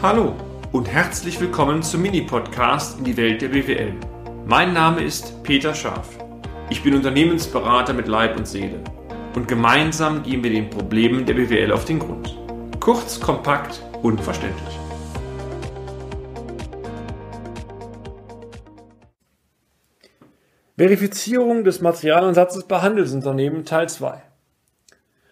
[0.00, 0.32] Hallo
[0.70, 3.94] und herzlich willkommen zum Mini-Podcast in die Welt der BWL.
[4.46, 6.16] Mein Name ist Peter Scharf.
[6.70, 8.78] Ich bin Unternehmensberater mit Leib und Seele
[9.34, 12.38] und gemeinsam gehen wir den Problemen der BWL auf den Grund.
[12.78, 14.78] Kurz, kompakt, unverständlich.
[20.76, 24.22] Verifizierung des Materialansatzes bei Handelsunternehmen Teil 2.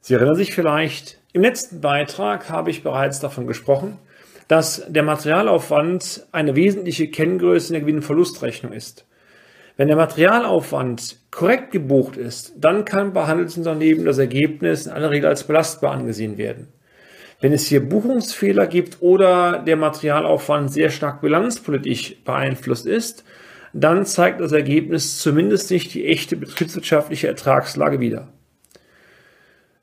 [0.00, 4.00] Sie erinnern sich vielleicht, im letzten Beitrag habe ich bereits davon gesprochen,
[4.48, 9.06] dass der Materialaufwand eine wesentliche Kenngröße in der Gewinn-Verlustrechnung ist.
[9.76, 15.28] Wenn der Materialaufwand korrekt gebucht ist, dann kann bei Handelsunternehmen das Ergebnis in aller Regel
[15.28, 16.68] als belastbar angesehen werden.
[17.40, 23.24] Wenn es hier Buchungsfehler gibt oder der Materialaufwand sehr stark bilanzpolitisch beeinflusst ist,
[23.72, 28.32] dann zeigt das Ergebnis zumindest nicht die echte betriebswirtschaftliche Ertragslage wider.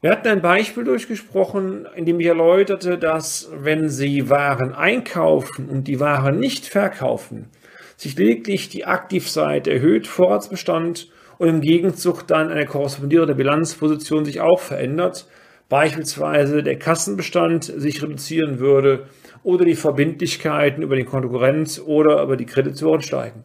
[0.05, 5.87] Wir hatten ein Beispiel durchgesprochen, in dem ich erläuterte, dass wenn Sie Waren einkaufen und
[5.87, 7.49] die Waren nicht verkaufen,
[7.97, 14.59] sich lediglich die Aktivseite erhöht, Vorratsbestand und im Gegenzug dann eine korrespondierende Bilanzposition sich auch
[14.59, 15.27] verändert,
[15.69, 19.07] beispielsweise der Kassenbestand sich reduzieren würde
[19.41, 23.43] oder die Verbindlichkeiten über den Konkurrenz oder über die Kreditoren steigen.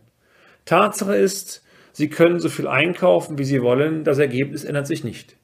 [0.66, 5.39] Tatsache ist, Sie können so viel einkaufen, wie Sie wollen, das Ergebnis ändert sich nicht.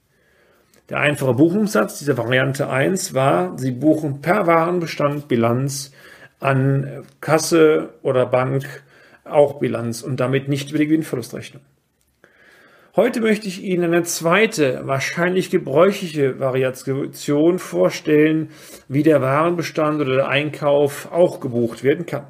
[0.88, 5.90] Der einfache Buchungssatz dieser Variante 1 war, Sie buchen per Warenbestand Bilanz
[6.38, 8.84] an Kasse oder Bank
[9.24, 11.62] auch Bilanz und damit nicht über die Gewinnverlustrechnung.
[12.94, 18.50] Heute möchte ich Ihnen eine zweite, wahrscheinlich gebräuchliche Variation vorstellen,
[18.88, 22.28] wie der Warenbestand oder der Einkauf auch gebucht werden kann.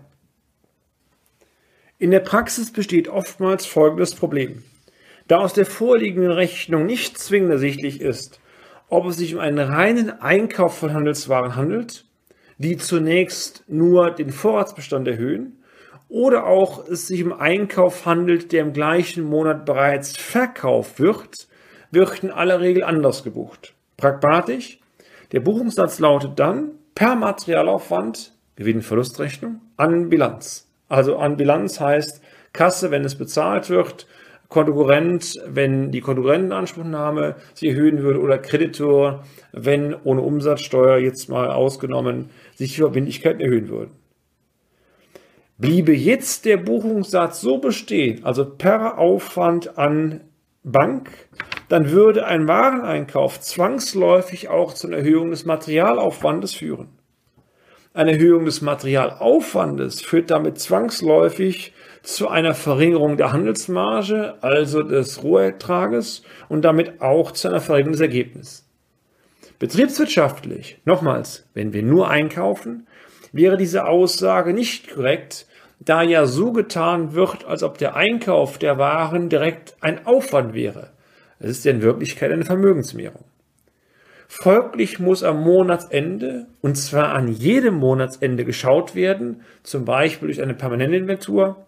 [1.99, 4.65] In der Praxis besteht oftmals folgendes Problem.
[5.29, 8.41] Da aus der vorliegenden Rechnung nicht zwingend ersichtlich ist,
[8.89, 12.05] ob es sich um einen reinen Einkauf von Handelswaren handelt,
[12.59, 15.63] die zunächst nur den Vorratsbestand erhöhen,
[16.09, 21.49] oder auch es sich um Einkauf handelt, der im gleichen Monat bereits verkauft wird,
[21.91, 23.75] wird in aller Regel anders gebucht.
[23.97, 24.79] Pragmatisch,
[25.33, 30.69] der Buchungssatz lautet dann per Materialaufwand, Gewinn-Verlustrechnung, an Bilanz.
[30.89, 34.07] Also an Bilanz heißt Kasse, wenn es bezahlt wird,
[34.49, 42.31] Konkurrent, wenn die Konkurrentenanspruchnahme sich erhöhen würde oder Kreditor, wenn ohne Umsatzsteuer jetzt mal ausgenommen
[42.55, 43.91] sich die Verbindlichkeiten erhöhen würden.
[45.59, 50.21] Bliebe jetzt der Buchungssatz so bestehen, also per Aufwand an
[50.63, 51.11] Bank,
[51.69, 56.89] dann würde ein Wareneinkauf zwangsläufig auch zu einer Erhöhung des Materialaufwandes führen.
[57.97, 66.21] Eine Erhöhung des Materialaufwandes führt damit zwangsläufig zu einer Verringerung der Handelsmarge, also des Rohertrages
[66.51, 68.69] und damit auch zu einer Verringerung des Ergebnisses.
[69.59, 72.87] Betriebswirtschaftlich, nochmals, wenn wir nur einkaufen,
[73.33, 75.47] wäre diese Aussage nicht korrekt,
[75.81, 80.91] da ja so getan wird, als ob der Einkauf der Waren direkt ein Aufwand wäre.
[81.39, 83.25] Es ist ja in Wirklichkeit eine Vermögensmehrung.
[84.29, 90.55] Folglich muss am Monatsende, und zwar an jedem Monatsende geschaut werden, zum Beispiel durch eine
[90.55, 91.67] permanente Inventur,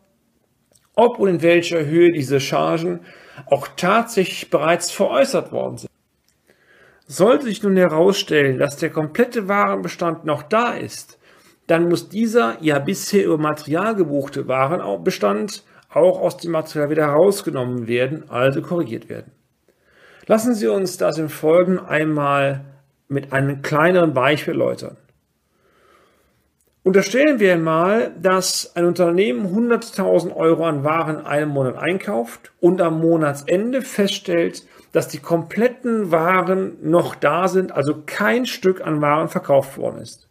[0.95, 3.01] ob und in welcher Höhe diese Chargen
[3.47, 5.91] auch tatsächlich bereits veräußert worden sind.
[7.07, 11.19] Sollte sich nun herausstellen, dass der komplette Warenbestand noch da ist,
[11.69, 17.87] dann muss dieser ja bisher über Material gebuchte Warenbestand auch aus dem Material wieder herausgenommen
[17.87, 19.33] werden, also korrigiert werden.
[20.29, 22.61] Lassen Sie uns das im Folgenden einmal
[23.09, 24.99] mit einem kleineren Beispiel erläutern.
[26.83, 32.83] Unterstellen wir mal, dass ein Unternehmen 100.000 Euro an Waren in einem Monat einkauft und
[32.83, 39.29] am Monatsende feststellt, dass die kompletten Waren noch da sind, also kein Stück an Waren
[39.29, 40.29] verkauft worden ist.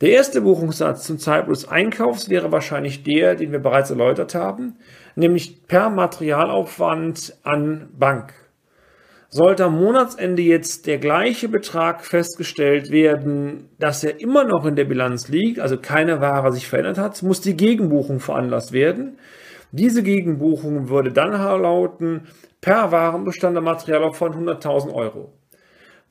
[0.00, 4.76] Der erste Buchungssatz zum Zeitpunkt des Einkaufs wäre wahrscheinlich der, den wir bereits erläutert haben,
[5.16, 8.32] nämlich per Materialaufwand an Bank.
[9.34, 14.84] Sollte am Monatsende jetzt der gleiche Betrag festgestellt werden, dass er immer noch in der
[14.84, 19.16] Bilanz liegt, also keine Ware sich verändert hat, muss die Gegenbuchung veranlasst werden.
[19.70, 22.26] Diese Gegenbuchung würde dann lauten,
[22.60, 25.32] per Warenbestand der Materialaufwand 100.000 Euro.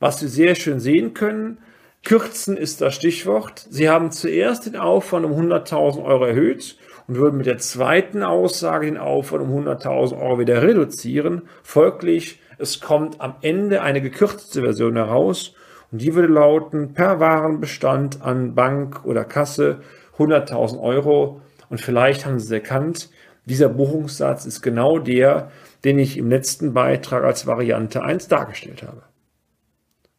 [0.00, 1.58] Was Sie sehr schön sehen können,
[2.04, 3.64] kürzen ist das Stichwort.
[3.70, 6.76] Sie haben zuerst den Aufwand um 100.000 Euro erhöht
[7.06, 11.42] und würden mit der zweiten Aussage den Aufwand um 100.000 Euro wieder reduzieren.
[11.62, 15.54] Folglich es kommt am Ende eine gekürzte Version heraus
[15.90, 19.80] und die würde lauten, per Warenbestand an Bank oder Kasse
[20.16, 21.42] 100.000 Euro.
[21.68, 23.10] Und vielleicht haben Sie es erkannt,
[23.44, 25.50] dieser Buchungssatz ist genau der,
[25.84, 29.02] den ich im letzten Beitrag als Variante 1 dargestellt habe.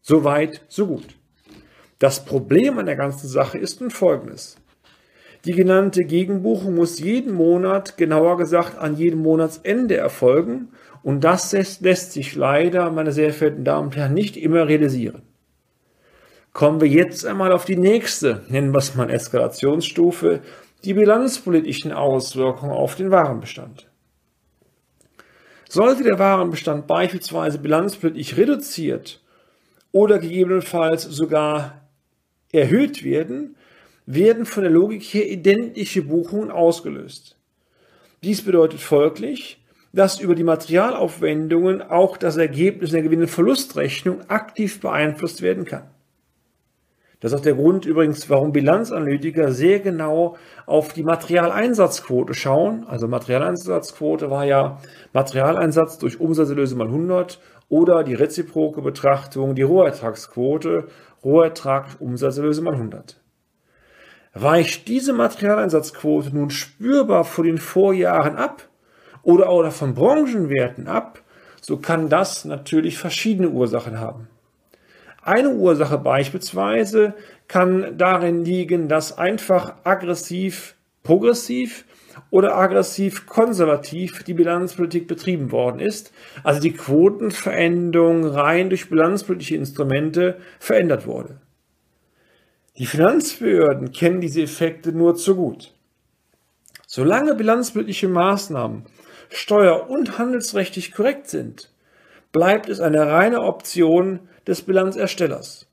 [0.01, 1.15] Soweit, so gut.
[1.99, 4.57] Das Problem an der ganzen Sache ist nun folgendes.
[5.45, 10.69] Die genannte Gegenbuchung muss jeden Monat, genauer gesagt an jedem Monatsende erfolgen
[11.03, 11.51] und das
[11.81, 15.23] lässt sich leider, meine sehr verehrten Damen und Herren, nicht immer realisieren.
[16.53, 20.41] Kommen wir jetzt einmal auf die nächste, nennen wir es mal Eskalationsstufe,
[20.85, 23.89] die bilanzpolitischen Auswirkungen auf den Warenbestand.
[25.67, 29.21] Sollte der Warenbestand beispielsweise bilanzpolitisch reduziert
[29.91, 31.89] oder gegebenenfalls sogar
[32.51, 33.55] erhöht werden,
[34.05, 37.37] werden von der Logik her identische Buchungen ausgelöst.
[38.23, 39.63] Dies bedeutet folglich,
[39.93, 45.83] dass über die Materialaufwendungen auch das Ergebnis der Gewinn- und Verlustrechnung aktiv beeinflusst werden kann.
[47.19, 50.35] Das ist auch der Grund übrigens, warum Bilanzanalytiker sehr genau
[50.65, 52.83] auf die Materialeinsatzquote schauen.
[52.85, 54.81] Also Materialeinsatzquote war ja
[55.13, 57.39] Materialeinsatz durch Umsatzerlöse mal 100
[57.69, 60.87] oder die reziproke Betrachtung, die Rohertragsquote,
[61.23, 63.22] Rohertrag Umsatzerlöse mal 100.
[64.33, 68.67] Weicht diese Materialeinsatzquote nun spürbar vor den Vorjahren ab
[69.21, 71.21] oder auch von Branchenwerten ab,
[71.61, 74.27] so kann das natürlich verschiedene Ursachen haben.
[75.21, 77.13] Eine Ursache beispielsweise
[77.47, 81.85] kann darin liegen, dass einfach aggressiv progressiv
[82.29, 86.11] oder aggressiv konservativ die Bilanzpolitik betrieben worden ist,
[86.43, 91.37] also die Quotenveränderung rein durch bilanzpolitische Instrumente verändert wurde.
[92.77, 95.73] Die Finanzbehörden kennen diese Effekte nur zu gut.
[96.87, 98.85] Solange bilanzpolitische Maßnahmen
[99.29, 101.69] steuer- und handelsrechtlich korrekt sind,
[102.31, 105.67] bleibt es eine reine Option des Bilanzerstellers.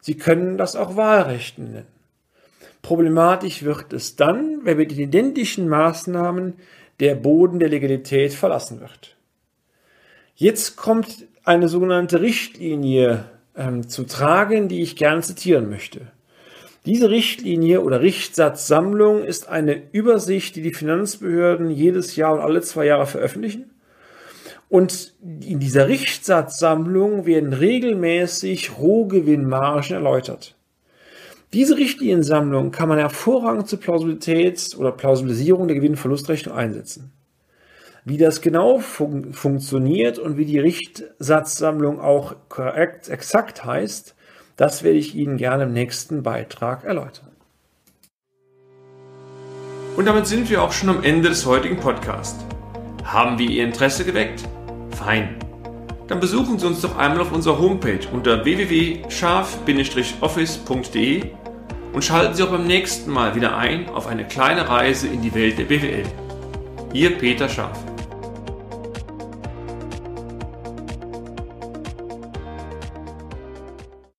[0.00, 1.86] Sie können das auch Wahlrecht nennen.
[2.82, 6.54] Problematisch wird es dann, wenn mit den identischen Maßnahmen
[7.00, 9.16] der Boden der Legalität verlassen wird.
[10.34, 13.24] Jetzt kommt eine sogenannte Richtlinie
[13.56, 16.12] ähm, zu tragen, die ich gerne zitieren möchte.
[16.84, 22.86] Diese Richtlinie oder Richtsatzsammlung ist eine Übersicht, die die Finanzbehörden jedes Jahr und alle zwei
[22.86, 23.70] Jahre veröffentlichen.
[24.68, 30.56] Und in dieser Richtsatzsammlung werden regelmäßig Rohgewinnmargen erläutert.
[31.52, 37.12] Diese Richtliniensammlung kann man hervorragend zur Plausibilitäts- oder Plausibilisierung der Gewinn-Verlustrechnung einsetzen.
[38.04, 44.16] Wie das genau fun funktioniert und wie die Richtsatzsammlung auch korrekt, exakt heißt,
[44.56, 47.28] das werde ich Ihnen gerne im nächsten Beitrag erläutern.
[49.96, 52.42] Und damit sind wir auch schon am Ende des heutigen Podcasts.
[53.04, 54.48] Haben wir Ihr Interesse geweckt?
[54.96, 55.36] Fein.
[56.08, 61.24] Dann besuchen Sie uns doch einmal auf unserer Homepage unter www.scharf-office.de
[61.92, 65.34] und schalten Sie auch beim nächsten Mal wieder ein auf eine kleine Reise in die
[65.34, 66.04] Welt der BWL.
[66.92, 67.91] Ihr Peter Scharf.